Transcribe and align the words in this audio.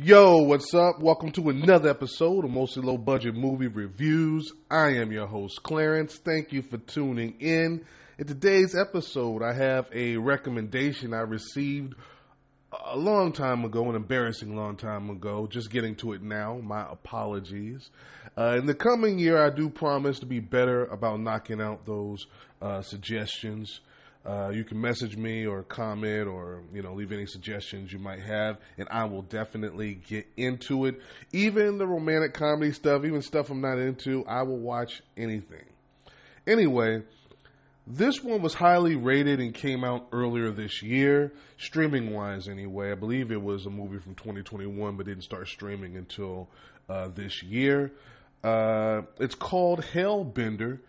Yo, 0.00 0.36
what's 0.36 0.72
up? 0.74 1.00
Welcome 1.00 1.32
to 1.32 1.50
another 1.50 1.90
episode 1.90 2.44
of 2.44 2.52
Mostly 2.52 2.84
Low 2.84 2.96
Budget 2.96 3.34
Movie 3.34 3.66
Reviews. 3.66 4.52
I 4.70 4.90
am 4.90 5.10
your 5.10 5.26
host, 5.26 5.64
Clarence. 5.64 6.18
Thank 6.18 6.52
you 6.52 6.62
for 6.62 6.78
tuning 6.78 7.34
in. 7.40 7.84
In 8.16 8.26
today's 8.28 8.76
episode, 8.76 9.42
I 9.42 9.52
have 9.54 9.88
a 9.92 10.16
recommendation 10.16 11.12
I 11.12 11.22
received 11.22 11.96
a 12.86 12.96
long 12.96 13.32
time 13.32 13.64
ago, 13.64 13.90
an 13.90 13.96
embarrassing 13.96 14.54
long 14.54 14.76
time 14.76 15.10
ago. 15.10 15.48
Just 15.48 15.68
getting 15.72 15.96
to 15.96 16.12
it 16.12 16.22
now. 16.22 16.60
My 16.62 16.86
apologies. 16.88 17.90
Uh, 18.36 18.54
in 18.56 18.66
the 18.66 18.76
coming 18.76 19.18
year, 19.18 19.44
I 19.44 19.50
do 19.50 19.68
promise 19.68 20.20
to 20.20 20.26
be 20.26 20.38
better 20.38 20.84
about 20.84 21.18
knocking 21.18 21.60
out 21.60 21.86
those 21.86 22.28
uh, 22.62 22.82
suggestions. 22.82 23.80
Uh, 24.26 24.50
you 24.50 24.64
can 24.64 24.80
message 24.80 25.16
me 25.16 25.46
or 25.46 25.62
comment 25.62 26.28
or 26.28 26.62
you 26.72 26.82
know 26.82 26.92
leave 26.92 27.12
any 27.12 27.24
suggestions 27.24 27.92
you 27.92 27.98
might 27.98 28.20
have, 28.20 28.58
and 28.76 28.88
I 28.90 29.04
will 29.04 29.22
definitely 29.22 29.94
get 29.94 30.26
into 30.36 30.86
it. 30.86 31.00
Even 31.32 31.78
the 31.78 31.86
romantic 31.86 32.34
comedy 32.34 32.72
stuff, 32.72 33.04
even 33.04 33.22
stuff 33.22 33.48
I'm 33.48 33.60
not 33.60 33.78
into, 33.78 34.24
I 34.26 34.42
will 34.42 34.58
watch 34.58 35.02
anything. 35.16 35.64
Anyway, 36.46 37.02
this 37.86 38.22
one 38.22 38.42
was 38.42 38.52
highly 38.54 38.96
rated 38.96 39.40
and 39.40 39.54
came 39.54 39.82
out 39.82 40.08
earlier 40.12 40.50
this 40.50 40.82
year, 40.82 41.32
streaming 41.56 42.12
wise 42.12 42.48
anyway. 42.48 42.92
I 42.92 42.96
believe 42.96 43.32
it 43.32 43.40
was 43.40 43.64
a 43.64 43.70
movie 43.70 43.98
from 43.98 44.14
2021, 44.14 44.96
but 44.96 45.06
didn't 45.06 45.24
start 45.24 45.48
streaming 45.48 45.96
until 45.96 46.48
uh, 46.88 47.08
this 47.08 47.42
year. 47.42 47.92
Uh, 48.44 49.02
it's 49.18 49.34
called 49.34 49.80
Hellbender 49.80 50.80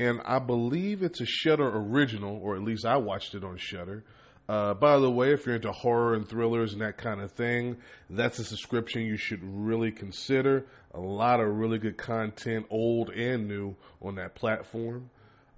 and 0.00 0.22
I 0.24 0.38
believe 0.38 1.02
it's 1.02 1.20
a 1.20 1.26
Shudder 1.26 1.68
original, 1.68 2.40
or 2.42 2.56
at 2.56 2.62
least 2.62 2.86
I 2.86 2.96
watched 2.96 3.34
it 3.34 3.44
on 3.44 3.58
Shudder. 3.58 4.02
Uh, 4.48 4.72
by 4.72 4.98
the 4.98 5.10
way, 5.10 5.34
if 5.34 5.44
you're 5.44 5.56
into 5.56 5.70
horror 5.70 6.14
and 6.14 6.26
thrillers 6.26 6.72
and 6.72 6.80
that 6.80 6.96
kind 6.96 7.20
of 7.20 7.32
thing, 7.32 7.76
that's 8.08 8.38
a 8.38 8.44
subscription 8.44 9.02
you 9.02 9.18
should 9.18 9.40
really 9.44 9.92
consider. 9.92 10.64
A 10.94 10.98
lot 10.98 11.38
of 11.38 11.54
really 11.54 11.78
good 11.78 11.98
content, 11.98 12.64
old 12.70 13.10
and 13.10 13.46
new, 13.46 13.76
on 14.00 14.14
that 14.14 14.34
platform. 14.34 15.10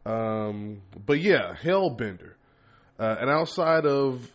Um, 0.05 0.83
but 1.07 1.21
yeah, 1.21 1.55
Hellbender. 1.55 2.33
Uh, 2.99 3.17
and 3.21 3.31
outside 3.31 3.87
of 3.87 4.29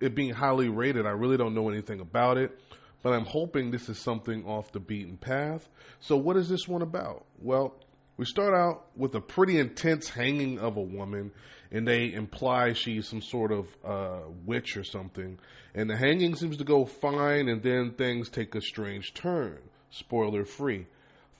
it 0.00 0.16
being 0.16 0.34
highly 0.34 0.68
rated, 0.68 1.06
I 1.06 1.10
really 1.10 1.36
don't 1.36 1.54
know 1.54 1.68
anything 1.68 2.00
about 2.00 2.38
it. 2.38 2.60
But 3.04 3.12
I'm 3.12 3.24
hoping 3.24 3.70
this 3.70 3.88
is 3.88 3.98
something 3.98 4.44
off 4.46 4.72
the 4.72 4.80
beaten 4.80 5.16
path. 5.16 5.68
So, 6.00 6.16
what 6.16 6.36
is 6.36 6.48
this 6.48 6.66
one 6.66 6.82
about? 6.82 7.26
Well, 7.38 7.76
we 8.16 8.24
start 8.24 8.54
out 8.54 8.86
with 8.96 9.14
a 9.14 9.20
pretty 9.20 9.58
intense 9.58 10.08
hanging 10.08 10.58
of 10.58 10.76
a 10.76 10.82
woman, 10.82 11.32
and 11.72 11.86
they 11.86 12.12
imply 12.12 12.72
she's 12.72 13.08
some 13.08 13.20
sort 13.20 13.50
of 13.50 13.76
uh, 13.84 14.20
witch 14.44 14.76
or 14.76 14.84
something. 14.84 15.38
And 15.74 15.90
the 15.90 15.96
hanging 15.96 16.36
seems 16.36 16.56
to 16.58 16.64
go 16.64 16.84
fine, 16.84 17.48
and 17.48 17.62
then 17.62 17.92
things 17.92 18.28
take 18.28 18.54
a 18.54 18.60
strange 18.60 19.14
turn. 19.14 19.58
Spoiler 19.90 20.44
free. 20.44 20.86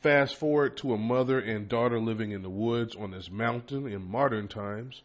Fast 0.00 0.34
forward 0.34 0.76
to 0.78 0.92
a 0.92 0.98
mother 0.98 1.38
and 1.38 1.68
daughter 1.68 2.00
living 2.00 2.32
in 2.32 2.42
the 2.42 2.50
woods 2.50 2.96
on 2.96 3.12
this 3.12 3.30
mountain 3.30 3.86
in 3.86 4.02
modern 4.02 4.48
times. 4.48 5.02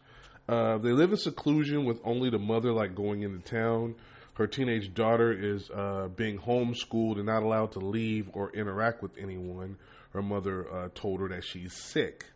Uh, 0.48 0.78
they 0.78 0.90
live 0.90 1.12
in 1.12 1.16
seclusion 1.16 1.84
with 1.84 2.00
only 2.04 2.28
the 2.28 2.38
mother 2.38 2.72
like 2.72 2.96
going 2.96 3.22
into 3.22 3.38
town. 3.38 3.94
Her 4.34 4.48
teenage 4.48 4.92
daughter 4.92 5.32
is 5.32 5.70
uh, 5.70 6.08
being 6.16 6.38
homeschooled 6.38 7.16
and 7.16 7.26
not 7.26 7.44
allowed 7.44 7.72
to 7.72 7.78
leave 7.78 8.28
or 8.32 8.50
interact 8.52 9.02
with 9.02 9.12
anyone 9.16 9.76
her 10.12 10.22
mother 10.22 10.66
uh, 10.72 10.88
told 10.94 11.20
her 11.20 11.28
that 11.28 11.44
she's 11.44 11.72
sick. 11.72 12.26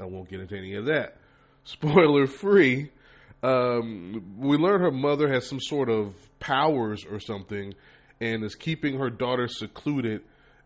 I 0.00 0.04
won't 0.04 0.28
get 0.28 0.40
into 0.40 0.56
any 0.56 0.74
of 0.74 0.86
that. 0.86 1.16
Spoiler 1.64 2.26
free. 2.26 2.90
Um, 3.42 4.36
we 4.38 4.56
learn 4.56 4.80
her 4.80 4.90
mother 4.90 5.32
has 5.32 5.48
some 5.48 5.60
sort 5.60 5.88
of 5.88 6.14
powers 6.38 7.04
or 7.04 7.18
something 7.18 7.74
and 8.20 8.44
is 8.44 8.54
keeping 8.54 8.98
her 8.98 9.10
daughter 9.10 9.48
secluded 9.48 10.22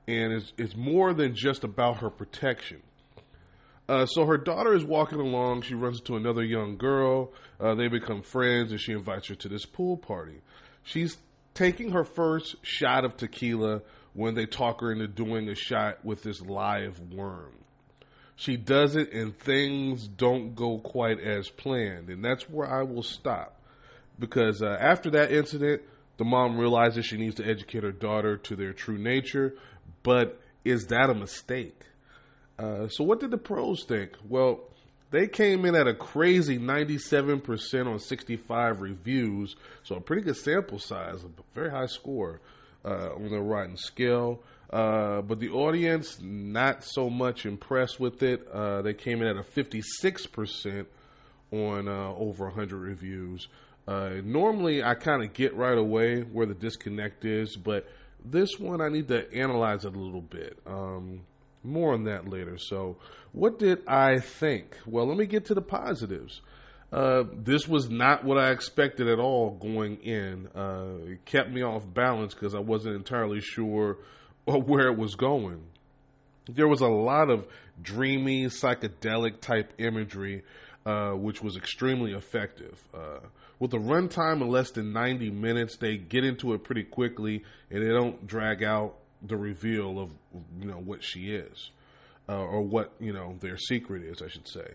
and 0.06 0.32
is, 0.32 0.52
is 0.58 0.76
more 0.76 1.14
than 1.14 1.34
just 1.34 1.64
about 1.64 1.98
her 1.98 2.10
protection. 2.10 2.82
Uh, 3.88 4.04
so 4.04 4.26
her 4.26 4.36
daughter 4.36 4.74
is 4.74 4.84
walking 4.84 5.20
along. 5.20 5.62
She 5.62 5.74
runs 5.74 6.00
into 6.00 6.16
another 6.16 6.42
young 6.42 6.76
girl. 6.76 7.32
Uh, 7.60 7.74
they 7.74 7.88
become 7.88 8.22
friends, 8.22 8.72
and 8.72 8.80
she 8.80 8.92
invites 8.92 9.28
her 9.28 9.34
to 9.36 9.48
this 9.48 9.64
pool 9.64 9.96
party. 9.96 10.40
She's 10.82 11.16
taking 11.54 11.92
her 11.92 12.04
first 12.04 12.56
shot 12.62 13.04
of 13.04 13.16
tequila 13.16 13.82
when 14.16 14.34
they 14.34 14.46
talk 14.46 14.80
her 14.80 14.90
into 14.90 15.06
doing 15.06 15.48
a 15.48 15.54
shot 15.54 16.02
with 16.02 16.22
this 16.22 16.40
live 16.40 16.98
worm. 17.12 17.52
She 18.34 18.56
does 18.56 18.96
it 18.96 19.12
and 19.12 19.38
things 19.38 20.08
don't 20.08 20.54
go 20.54 20.78
quite 20.78 21.20
as 21.20 21.48
planned. 21.50 22.08
And 22.08 22.24
that's 22.24 22.48
where 22.48 22.66
I 22.66 22.82
will 22.82 23.02
stop. 23.02 23.60
Because 24.18 24.62
uh, 24.62 24.76
after 24.80 25.10
that 25.10 25.32
incident, 25.32 25.82
the 26.16 26.24
mom 26.24 26.56
realizes 26.56 27.04
she 27.04 27.18
needs 27.18 27.34
to 27.36 27.46
educate 27.46 27.82
her 27.82 27.92
daughter 27.92 28.38
to 28.38 28.56
their 28.56 28.72
true 28.72 28.96
nature. 28.96 29.54
But 30.02 30.40
is 30.64 30.86
that 30.86 31.10
a 31.10 31.14
mistake? 31.14 31.82
Uh, 32.58 32.88
so, 32.88 33.04
what 33.04 33.20
did 33.20 33.30
the 33.30 33.38
pros 33.38 33.84
think? 33.84 34.12
Well, 34.26 34.60
they 35.10 35.28
came 35.28 35.66
in 35.66 35.74
at 35.74 35.86
a 35.86 35.94
crazy 35.94 36.58
97% 36.58 37.86
on 37.86 37.98
65 37.98 38.80
reviews, 38.80 39.56
so 39.82 39.96
a 39.96 40.00
pretty 40.00 40.22
good 40.22 40.36
sample 40.36 40.78
size, 40.78 41.22
a 41.22 41.28
very 41.54 41.70
high 41.70 41.86
score 41.86 42.40
uh, 42.86 43.10
on 43.14 43.28
the 43.28 43.40
Rotten 43.40 43.76
scale. 43.76 44.40
Uh, 44.70 45.22
but 45.22 45.38
the 45.40 45.50
audience, 45.50 46.18
not 46.20 46.84
so 46.84 47.10
much 47.10 47.46
impressed 47.46 48.00
with 48.00 48.22
it. 48.22 48.46
Uh, 48.48 48.82
they 48.82 48.94
came 48.94 49.22
in 49.22 49.28
at 49.28 49.36
a 49.36 49.42
56% 49.42 50.86
on 51.52 51.88
uh, 51.88 52.12
over 52.14 52.46
100 52.46 52.76
reviews. 52.76 53.48
Uh, 53.86 54.14
normally, 54.24 54.82
I 54.82 54.94
kind 54.94 55.22
of 55.22 55.32
get 55.32 55.54
right 55.54 55.78
away 55.78 56.22
where 56.22 56.46
the 56.46 56.54
disconnect 56.54 57.24
is, 57.24 57.56
but 57.56 57.86
this 58.24 58.58
one 58.58 58.80
I 58.80 58.88
need 58.88 59.08
to 59.08 59.32
analyze 59.32 59.84
it 59.84 59.94
a 59.94 59.98
little 59.98 60.22
bit. 60.22 60.58
Um, 60.66 61.20
more 61.62 61.94
on 61.94 62.04
that 62.04 62.28
later. 62.28 62.58
So, 62.58 62.96
what 63.32 63.58
did 63.58 63.86
I 63.86 64.18
think? 64.18 64.76
Well, 64.86 65.06
let 65.06 65.16
me 65.16 65.26
get 65.26 65.44
to 65.46 65.54
the 65.54 65.62
positives. 65.62 66.40
Uh, 66.92 67.24
this 67.32 67.66
was 67.66 67.90
not 67.90 68.24
what 68.24 68.38
I 68.38 68.50
expected 68.50 69.08
at 69.08 69.18
all 69.18 69.50
going 69.50 69.96
in. 69.98 70.48
Uh, 70.54 71.12
it 71.12 71.24
kept 71.24 71.50
me 71.50 71.62
off 71.62 71.82
balance 71.92 72.32
because 72.32 72.54
I 72.54 72.60
wasn't 72.60 72.96
entirely 72.96 73.40
sure 73.40 73.98
where 74.44 74.88
it 74.88 74.96
was 74.96 75.14
going. 75.14 75.62
There 76.48 76.68
was 76.68 76.80
a 76.80 76.86
lot 76.86 77.28
of 77.28 77.46
dreamy, 77.82 78.46
psychedelic 78.46 79.40
type 79.40 79.72
imagery, 79.78 80.44
uh, 80.84 81.10
which 81.10 81.42
was 81.42 81.56
extremely 81.56 82.12
effective. 82.12 82.82
Uh, 82.94 83.18
with 83.58 83.74
a 83.74 83.78
runtime 83.78 84.42
of 84.42 84.48
less 84.48 84.70
than 84.70 84.92
90 84.92 85.30
minutes, 85.30 85.76
they 85.78 85.96
get 85.96 86.24
into 86.24 86.52
it 86.54 86.62
pretty 86.62 86.84
quickly 86.84 87.42
and 87.70 87.82
they 87.82 87.88
don't 87.88 88.26
drag 88.26 88.62
out 88.62 88.96
the 89.22 89.36
reveal 89.36 89.98
of 89.98 90.10
you 90.60 90.66
know 90.66 90.78
what 90.78 91.02
she 91.02 91.34
is, 91.34 91.70
uh, 92.28 92.36
or 92.36 92.62
what 92.62 92.92
you 93.00 93.12
know 93.12 93.34
their 93.40 93.56
secret 93.56 94.02
is, 94.02 94.22
I 94.22 94.28
should 94.28 94.46
say. 94.46 94.68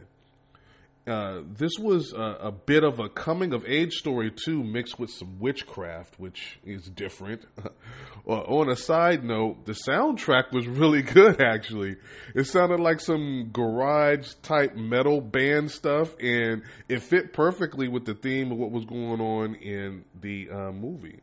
Uh, 1.08 1.42
this 1.58 1.72
was 1.80 2.14
a, 2.14 2.38
a, 2.42 2.52
bit 2.52 2.84
of 2.84 3.00
a 3.00 3.10
coming 3.10 3.54
of 3.54 3.66
age 3.66 3.94
story 3.94 4.30
too, 4.30 4.64
mixed 4.64 5.00
with 5.00 5.10
some 5.10 5.40
witchcraft, 5.40 6.20
which 6.20 6.60
is 6.64 6.84
different. 6.84 7.44
uh, 7.66 8.32
on 8.32 8.70
a 8.70 8.76
side 8.76 9.24
note, 9.24 9.66
the 9.66 9.74
soundtrack 9.74 10.52
was 10.52 10.68
really 10.68 11.02
good. 11.02 11.42
Actually, 11.42 11.96
it 12.36 12.44
sounded 12.44 12.80
like 12.80 13.00
some 13.00 13.50
garage 13.52 14.32
type 14.44 14.76
metal 14.76 15.22
band 15.22 15.72
stuff, 15.72 16.16
and 16.20 16.62
it 16.88 17.02
fit 17.02 17.34
perfectly 17.34 17.88
with 17.88 18.06
the 18.06 18.14
theme 18.14 18.52
of 18.52 18.60
what 18.60 18.70
was 18.70 18.86
going 18.86 19.20
on 19.20 19.56
in 19.56 20.06
the 20.22 20.50
uh, 20.52 20.72
movie. 20.72 21.20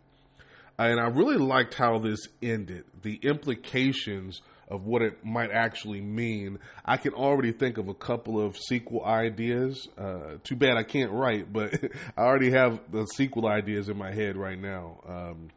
And 0.77 0.99
I 0.99 1.07
really 1.07 1.39
liked 1.39 1.75
how 1.75 1.99
this 2.01 2.27
ended. 2.43 2.85
The 3.03 3.21
implications 3.23 4.43
of 4.69 4.85
what 4.85 5.03
it 5.03 5.25
might 5.25 5.51
actually 5.51 6.01
mean. 6.01 6.59
I 6.85 6.97
can 6.97 7.15
already 7.15 7.53
think 7.53 7.79
of 7.79 7.89
a 7.89 7.95
couple 7.95 8.41
of 8.41 8.57
sequel 8.57 9.05
ideas. 9.05 9.89
Uh, 9.97 10.37
too 10.45 10.57
bad 10.57 10.77
I 10.77 10.83
can't 10.83 11.11
write, 11.11 11.53
but 11.53 11.75
I 12.17 12.23
already 12.23 12.51
have 12.51 12.81
the 12.93 13.07
sequel 13.07 13.47
ideas 13.47 13.89
in 13.89 13.97
my 13.97 14.13
head 14.13 14.37
right 14.37 14.59
now. 14.59 15.01
Um, 15.09 15.49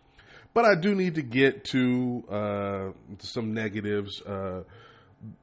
but 0.53 0.66
I 0.66 0.75
do 0.75 0.95
need 0.95 1.16
to 1.16 1.22
get 1.22 1.66
to 1.66 2.23
uh, 2.29 2.91
some 3.19 3.53
negatives. 3.53 4.22
Uh, 4.22 4.63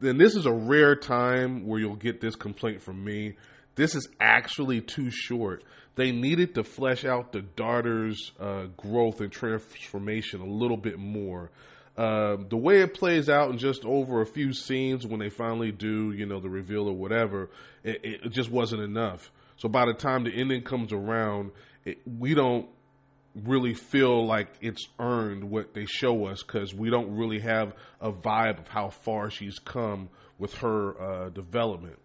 and 0.00 0.20
this 0.20 0.34
is 0.34 0.46
a 0.46 0.52
rare 0.52 0.96
time 0.96 1.66
where 1.66 1.80
you'll 1.80 1.96
get 1.96 2.20
this 2.20 2.36
complaint 2.36 2.82
from 2.82 3.02
me. 3.04 3.36
This 3.74 3.94
is 3.94 4.08
actually 4.20 4.80
too 4.80 5.10
short. 5.10 5.62
They 5.94 6.12
needed 6.12 6.54
to 6.54 6.64
flesh 6.64 7.04
out 7.04 7.32
the 7.32 7.42
daughter's 7.42 8.32
uh, 8.38 8.66
growth 8.76 9.20
and 9.20 9.32
transformation 9.32 10.40
a 10.40 10.46
little 10.46 10.76
bit 10.76 10.98
more. 10.98 11.50
Uh, 11.98 12.36
the 12.48 12.56
way 12.56 12.80
it 12.80 12.94
plays 12.94 13.28
out 13.28 13.50
in 13.50 13.58
just 13.58 13.84
over 13.84 14.20
a 14.20 14.26
few 14.26 14.52
scenes 14.52 15.04
when 15.04 15.18
they 15.18 15.28
finally 15.28 15.72
do, 15.72 16.12
you 16.12 16.24
know, 16.24 16.38
the 16.38 16.48
reveal 16.48 16.86
or 16.86 16.94
whatever, 16.94 17.50
it, 17.82 18.00
it 18.04 18.30
just 18.30 18.52
wasn't 18.52 18.80
enough. 18.80 19.32
So 19.56 19.68
by 19.68 19.84
the 19.84 19.94
time 19.94 20.22
the 20.22 20.30
ending 20.30 20.62
comes 20.62 20.92
around, 20.92 21.50
it, 21.84 21.98
we 22.06 22.34
don't 22.34 22.68
really 23.34 23.74
feel 23.74 24.24
like 24.24 24.46
it's 24.60 24.86
earned 25.00 25.42
what 25.50 25.74
they 25.74 25.86
show 25.86 26.26
us 26.26 26.44
because 26.44 26.72
we 26.72 26.88
don't 26.88 27.16
really 27.16 27.40
have 27.40 27.74
a 28.00 28.12
vibe 28.12 28.60
of 28.60 28.68
how 28.68 28.90
far 28.90 29.28
she's 29.28 29.58
come 29.58 30.08
with 30.38 30.54
her 30.58 31.00
uh, 31.02 31.28
development. 31.30 31.98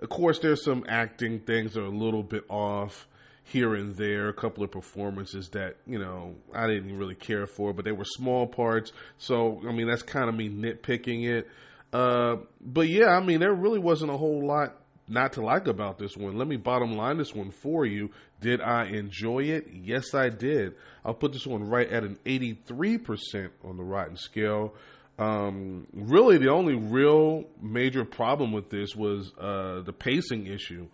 Of 0.00 0.08
course, 0.08 0.40
there's 0.40 0.64
some 0.64 0.84
acting 0.88 1.38
things 1.38 1.74
that 1.74 1.82
are 1.82 1.84
a 1.84 1.88
little 1.96 2.24
bit 2.24 2.42
off. 2.48 3.06
Here 3.44 3.74
and 3.74 3.94
there, 3.96 4.28
a 4.28 4.34
couple 4.34 4.62
of 4.62 4.70
performances 4.70 5.48
that 5.50 5.76
you 5.86 5.98
know 5.98 6.34
I 6.54 6.66
didn't 6.66 6.96
really 6.96 7.14
care 7.14 7.46
for, 7.46 7.72
but 7.72 7.84
they 7.84 7.92
were 7.92 8.04
small 8.04 8.46
parts. 8.46 8.92
So 9.18 9.60
I 9.68 9.72
mean, 9.72 9.88
that's 9.88 10.02
kind 10.02 10.28
of 10.28 10.34
me 10.34 10.48
nitpicking 10.48 11.28
it. 11.28 11.48
Uh, 11.92 12.36
but 12.60 12.88
yeah, 12.88 13.08
I 13.08 13.20
mean, 13.20 13.40
there 13.40 13.52
really 13.52 13.78
wasn't 13.78 14.10
a 14.10 14.16
whole 14.16 14.46
lot 14.46 14.76
not 15.08 15.34
to 15.34 15.42
like 15.42 15.66
about 15.66 15.98
this 15.98 16.16
one. 16.16 16.38
Let 16.38 16.48
me 16.48 16.56
bottom 16.56 16.96
line 16.96 17.18
this 17.18 17.34
one 17.34 17.50
for 17.50 17.84
you. 17.84 18.10
Did 18.40 18.60
I 18.60 18.86
enjoy 18.86 19.44
it? 19.44 19.68
Yes, 19.72 20.14
I 20.14 20.30
did. 20.30 20.74
I'll 21.04 21.14
put 21.14 21.32
this 21.32 21.46
one 21.46 21.68
right 21.68 21.88
at 21.88 22.02
an 22.04 22.18
83% 22.24 23.50
on 23.64 23.76
the 23.76 23.82
Rotten 23.82 24.16
scale. 24.16 24.74
Um, 25.18 25.86
really, 25.92 26.38
the 26.38 26.50
only 26.50 26.74
real 26.74 27.44
major 27.60 28.04
problem 28.04 28.52
with 28.52 28.70
this 28.70 28.96
was 28.96 29.32
uh, 29.38 29.82
the 29.82 29.92
pacing 29.92 30.46
issue. 30.46 30.88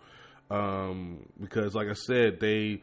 Um, 0.49 1.25
because, 1.39 1.75
like 1.75 1.87
I 1.87 1.93
said, 1.93 2.39
they 2.39 2.81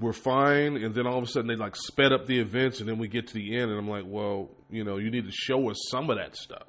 were 0.00 0.12
fine, 0.12 0.76
and 0.76 0.94
then 0.94 1.06
all 1.06 1.18
of 1.18 1.24
a 1.24 1.26
sudden 1.26 1.48
they 1.48 1.56
like 1.56 1.76
sped 1.76 2.12
up 2.12 2.26
the 2.26 2.40
events, 2.40 2.80
and 2.80 2.88
then 2.88 2.98
we 2.98 3.08
get 3.08 3.28
to 3.28 3.34
the 3.34 3.56
end, 3.56 3.70
and 3.70 3.78
I'm 3.78 3.88
like, 3.88 4.04
well, 4.06 4.50
you 4.70 4.84
know, 4.84 4.96
you 4.96 5.10
need 5.10 5.26
to 5.26 5.32
show 5.32 5.70
us 5.70 5.76
some 5.90 6.10
of 6.10 6.16
that 6.16 6.36
stuff. 6.36 6.68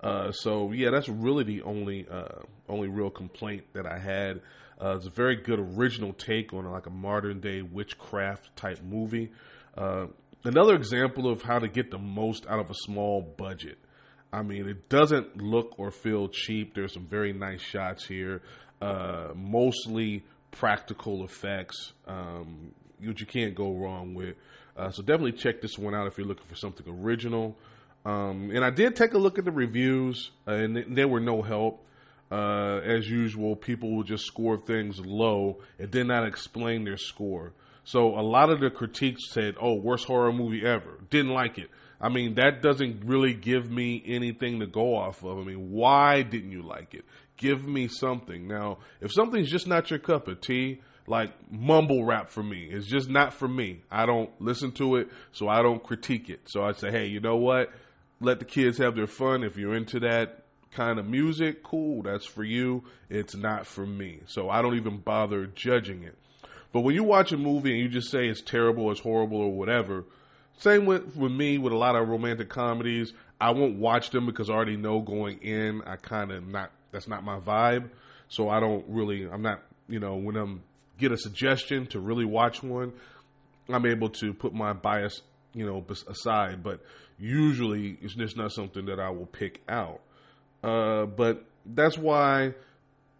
Uh, 0.00 0.32
so 0.32 0.72
yeah, 0.72 0.90
that's 0.90 1.08
really 1.08 1.44
the 1.44 1.62
only 1.62 2.06
uh, 2.10 2.40
only 2.68 2.88
real 2.88 3.10
complaint 3.10 3.64
that 3.74 3.86
I 3.86 3.98
had. 3.98 4.40
Uh, 4.80 4.96
it's 4.96 5.06
a 5.06 5.10
very 5.10 5.36
good 5.36 5.60
original 5.60 6.12
take 6.12 6.52
on 6.52 6.64
like 6.64 6.86
a 6.86 6.90
modern 6.90 7.40
day 7.40 7.62
witchcraft 7.62 8.56
type 8.56 8.82
movie. 8.82 9.30
Uh, 9.76 10.06
another 10.44 10.74
example 10.74 11.30
of 11.30 11.42
how 11.42 11.60
to 11.60 11.68
get 11.68 11.92
the 11.92 11.98
most 11.98 12.46
out 12.48 12.58
of 12.58 12.68
a 12.68 12.74
small 12.74 13.22
budget. 13.22 13.78
I 14.32 14.42
mean, 14.42 14.68
it 14.68 14.88
doesn't 14.88 15.36
look 15.42 15.78
or 15.78 15.90
feel 15.90 16.28
cheap. 16.28 16.74
There's 16.74 16.94
some 16.94 17.06
very 17.06 17.32
nice 17.32 17.60
shots 17.60 18.06
here, 18.06 18.40
uh, 18.80 19.28
mostly 19.34 20.24
practical 20.50 21.24
effects, 21.24 21.92
um, 22.06 22.72
which 23.02 23.20
you 23.20 23.26
can't 23.26 23.54
go 23.54 23.72
wrong 23.72 24.14
with. 24.14 24.36
Uh, 24.76 24.90
so 24.90 25.02
definitely 25.02 25.32
check 25.32 25.60
this 25.60 25.78
one 25.78 25.94
out 25.94 26.06
if 26.06 26.16
you're 26.16 26.26
looking 26.26 26.46
for 26.46 26.54
something 26.54 26.86
original. 26.88 27.56
Um, 28.06 28.50
and 28.52 28.64
I 28.64 28.70
did 28.70 28.96
take 28.96 29.12
a 29.12 29.18
look 29.18 29.38
at 29.38 29.44
the 29.44 29.52
reviews, 29.52 30.30
uh, 30.48 30.52
and 30.52 30.96
there 30.96 31.08
were 31.08 31.20
no 31.20 31.42
help. 31.42 31.84
Uh, 32.30 32.80
as 32.82 33.06
usual, 33.06 33.54
people 33.54 33.94
will 33.94 34.02
just 34.02 34.24
score 34.24 34.56
things 34.56 34.98
low 34.98 35.58
and 35.78 35.90
did 35.90 36.06
not 36.06 36.26
explain 36.26 36.84
their 36.84 36.96
score. 36.96 37.52
So 37.84 38.18
a 38.18 38.22
lot 38.22 38.48
of 38.48 38.60
the 38.60 38.70
critiques 38.70 39.30
said, 39.30 39.56
"Oh, 39.60 39.74
worst 39.74 40.06
horror 40.06 40.32
movie 40.32 40.64
ever." 40.64 40.98
Didn't 41.10 41.32
like 41.32 41.58
it. 41.58 41.68
I 42.02 42.08
mean, 42.08 42.34
that 42.34 42.62
doesn't 42.62 43.04
really 43.04 43.32
give 43.32 43.70
me 43.70 44.02
anything 44.04 44.60
to 44.60 44.66
go 44.66 44.96
off 44.96 45.22
of. 45.22 45.38
I 45.38 45.42
mean, 45.42 45.70
why 45.70 46.22
didn't 46.22 46.50
you 46.50 46.62
like 46.62 46.94
it? 46.94 47.04
Give 47.36 47.64
me 47.66 47.88
something. 47.88 48.48
Now, 48.48 48.78
if 49.00 49.12
something's 49.12 49.50
just 49.50 49.68
not 49.68 49.88
your 49.88 50.00
cup 50.00 50.26
of 50.26 50.40
tea, 50.40 50.82
like 51.06 51.30
mumble 51.50 52.04
rap 52.04 52.28
for 52.28 52.42
me, 52.42 52.68
it's 52.70 52.86
just 52.86 53.08
not 53.08 53.32
for 53.32 53.46
me. 53.48 53.82
I 53.90 54.04
don't 54.06 54.30
listen 54.40 54.72
to 54.72 54.96
it, 54.96 55.08
so 55.32 55.48
I 55.48 55.62
don't 55.62 55.82
critique 55.82 56.28
it. 56.28 56.40
So 56.46 56.64
I 56.64 56.72
say, 56.72 56.90
hey, 56.90 57.06
you 57.06 57.20
know 57.20 57.36
what? 57.36 57.70
let 58.22 58.38
the 58.38 58.44
kids 58.44 58.78
have 58.78 58.94
their 58.94 59.06
fun. 59.06 59.42
If 59.42 59.56
you're 59.56 59.74
into 59.74 60.00
that 60.00 60.44
kind 60.70 60.98
of 60.98 61.06
music, 61.06 61.62
cool, 61.62 62.02
that's 62.02 62.24
for 62.24 62.44
you. 62.44 62.84
It's 63.10 63.36
not 63.36 63.66
for 63.66 63.84
me. 63.84 64.20
So 64.26 64.48
I 64.48 64.62
don't 64.62 64.76
even 64.76 64.98
bother 64.98 65.46
judging 65.46 66.04
it. 66.04 66.16
But 66.72 66.80
when 66.80 66.94
you 66.94 67.04
watch 67.04 67.32
a 67.32 67.36
movie 67.36 67.72
and 67.72 67.80
you 67.80 67.88
just 67.88 68.10
say 68.10 68.28
it's 68.28 68.40
terrible, 68.40 68.90
it's 68.90 69.00
horrible, 69.00 69.38
or 69.38 69.52
whatever, 69.52 70.04
same 70.58 70.86
with, 70.86 71.16
with 71.16 71.32
me 71.32 71.58
with 71.58 71.72
a 71.72 71.76
lot 71.76 71.96
of 71.96 72.08
romantic 72.08 72.48
comedies. 72.48 73.12
I 73.40 73.50
won't 73.50 73.78
watch 73.78 74.10
them 74.10 74.26
because 74.26 74.48
I 74.48 74.54
already 74.54 74.76
know 74.76 75.00
going 75.00 75.38
in, 75.38 75.82
I 75.86 75.96
kind 75.96 76.30
of 76.30 76.46
not, 76.46 76.70
that's 76.92 77.08
not 77.08 77.24
my 77.24 77.40
vibe. 77.40 77.90
So 78.28 78.48
I 78.48 78.60
don't 78.60 78.84
really, 78.88 79.28
I'm 79.28 79.42
not, 79.42 79.62
you 79.88 79.98
know, 79.98 80.16
when 80.16 80.36
I'm 80.36 80.62
get 80.98 81.12
a 81.12 81.18
suggestion 81.18 81.86
to 81.86 82.00
really 82.00 82.24
watch 82.24 82.62
one, 82.62 82.92
I'm 83.68 83.86
able 83.86 84.10
to 84.10 84.32
put 84.32 84.54
my 84.54 84.72
bias, 84.72 85.20
you 85.54 85.66
know, 85.66 85.84
aside. 86.08 86.62
But 86.62 86.80
usually 87.18 87.98
it's 88.00 88.14
just 88.14 88.36
not 88.36 88.52
something 88.52 88.86
that 88.86 89.00
I 89.00 89.10
will 89.10 89.26
pick 89.26 89.60
out. 89.68 90.00
Uh, 90.62 91.06
but 91.06 91.44
that's 91.66 91.98
why, 91.98 92.54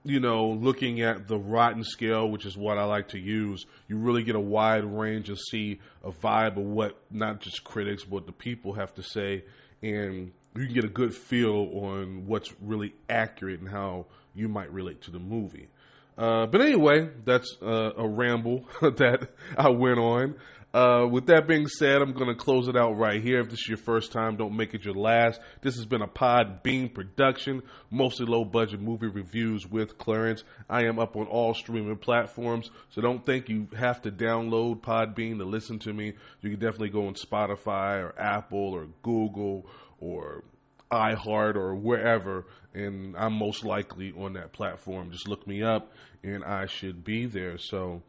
you 0.05 0.19
know, 0.21 0.49
looking 0.49 1.01
at 1.01 1.29
the 1.29 1.39
rotten 1.39 1.85
scale, 1.85 2.29
which 2.29 2.45
is 2.45 2.57
what 2.57 2.79
I 2.79 2.85
like 2.85 3.09
to 3.09 3.19
use, 3.19 3.65
you 3.89 3.97
really 3.97 4.25
get 4.25 4.35
a 4.35 4.41
wide 4.41 4.85
range 4.85 5.29
and 5.29 5.39
see 5.39 5.81
a 6.03 6.11
vibe 6.11 6.57
of 6.57 6.65
what 6.65 6.99
not 7.11 7.41
just 7.41 7.63
critics, 7.63 8.05
but 8.05 8.27
the 8.27 8.33
people 8.33 8.73
have 8.75 8.95
to 8.95 9.03
say. 9.03 9.45
And 9.81 10.33
you 10.57 10.67
can 10.67 10.75
get 10.75 10.85
a 10.85 10.89
good 10.89 11.15
feel 11.15 11.71
on 11.75 12.27
what's 12.27 12.53
really 12.61 12.95
accurate 13.09 13.61
and 13.61 13.69
how 13.69 14.07
you 14.35 14.49
might 14.49 14.73
relate 14.73 15.03
to 15.03 15.11
the 15.11 15.19
movie. 15.19 15.69
Uh, 16.17 16.47
but 16.47 16.61
anyway, 16.61 17.09
that's 17.25 17.57
uh, 17.63 17.91
a 17.97 18.09
ramble 18.09 18.67
that 18.81 19.29
I 19.57 19.71
went 19.71 19.99
on. 19.99 20.37
Uh, 20.75 21.07
with 21.11 21.27
that 21.27 21.47
being 21.47 21.67
said, 21.67 22.01
I'm 22.01 22.15
going 22.15 22.29
to 22.29 22.35
close 22.35 22.67
it 22.67 22.77
out 22.77 22.97
right 22.97 23.23
here. 23.23 23.41
If 23.41 23.51
this 23.51 23.61
is 23.61 23.69
your 23.69 23.77
first 23.77 24.11
time, 24.11 24.37
don't 24.37 24.57
make 24.57 24.73
it 24.73 24.87
your 24.87 24.95
last. 24.95 25.39
This 25.61 25.77
has 25.77 25.85
been 25.85 26.01
a 26.01 26.09
Podbean 26.09 26.95
production, 26.95 27.63
mostly 27.91 28.25
low 28.25 28.47
budget 28.47 28.81
movie 28.81 29.09
reviews 29.09 29.67
with 29.67 29.99
Clarence. 29.99 30.45
I 30.71 30.85
am 30.85 30.99
up 30.99 31.15
on 31.15 31.27
all 31.27 31.53
streaming 31.53 31.97
platforms, 31.97 32.71
so 32.89 33.03
don't 33.03 33.25
think 33.25 33.51
you 33.51 33.69
have 33.77 34.01
to 34.03 34.11
download 34.11 34.81
Podbean 34.81 35.39
to 35.39 35.45
listen 35.45 35.79
to 35.81 35.93
me. 35.93 36.15
You 36.41 36.51
can 36.51 36.59
definitely 36.59 36.91
go 36.91 37.07
on 37.07 37.15
Spotify 37.15 38.03
or 38.03 38.19
Apple 38.19 38.73
or 38.75 38.87
Google 39.03 39.67
or 40.01 40.43
iHeart 40.93 41.57
or 41.57 41.75
wherever, 41.75 42.47
and 42.75 43.17
I'm 43.17 43.33
most 43.33 43.65
likely 43.65 44.13
on 44.13 44.35
that 44.35 44.53
platform. 44.53 45.11
Just 45.11 45.29
look 45.29 45.47
me 45.47 45.63
up, 45.63 45.93
and 46.23 46.45
I 46.45 46.67
should 46.67 47.03
be 47.03 47.27
there. 47.27 47.59
So 47.59 48.03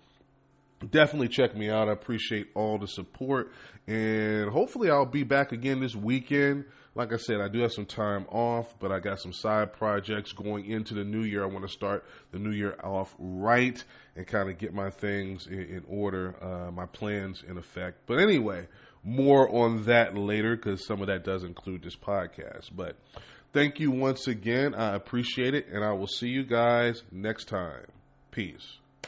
definitely 0.91 1.29
check 1.29 1.55
me 1.55 1.69
out. 1.69 1.89
I 1.89 1.93
appreciate 1.93 2.47
all 2.55 2.77
the 2.77 2.87
support. 2.87 3.51
And 3.87 4.49
hopefully, 4.49 4.89
I'll 4.89 5.05
be 5.05 5.23
back 5.23 5.51
again 5.51 5.79
this 5.79 5.95
weekend. 5.95 6.65
Like 6.95 7.11
I 7.11 7.17
said, 7.17 7.41
I 7.41 7.47
do 7.47 7.59
have 7.61 7.73
some 7.73 7.87
time 7.87 8.27
off, 8.29 8.77
but 8.79 8.91
I 8.91 8.99
got 8.99 9.19
some 9.19 9.33
side 9.33 9.73
projects 9.73 10.31
going 10.31 10.69
into 10.69 10.93
the 10.93 11.03
new 11.03 11.23
year. 11.23 11.43
I 11.43 11.47
want 11.47 11.65
to 11.65 11.71
start 11.71 12.05
the 12.31 12.37
new 12.37 12.51
year 12.51 12.77
off 12.83 13.15
right 13.17 13.83
and 14.15 14.27
kind 14.27 14.49
of 14.49 14.59
get 14.59 14.73
my 14.73 14.91
things 14.91 15.47
in, 15.47 15.59
in 15.59 15.83
order, 15.87 16.35
uh, 16.39 16.71
my 16.71 16.85
plans 16.85 17.43
in 17.47 17.57
effect. 17.57 18.01
But 18.05 18.19
anyway, 18.19 18.67
more 19.03 19.49
on 19.53 19.83
that 19.85 20.17
later 20.17 20.55
because 20.55 20.85
some 20.85 21.01
of 21.01 21.07
that 21.07 21.23
does 21.23 21.43
include 21.43 21.83
this 21.83 21.95
podcast. 21.95 22.69
But 22.75 22.95
thank 23.51 23.79
you 23.79 23.91
once 23.91 24.27
again. 24.27 24.73
I 24.73 24.95
appreciate 24.95 25.53
it, 25.53 25.67
and 25.67 25.83
I 25.83 25.91
will 25.93 26.07
see 26.07 26.29
you 26.29 26.43
guys 26.43 27.03
next 27.11 27.45
time. 27.45 27.87
Peace. 28.31 28.77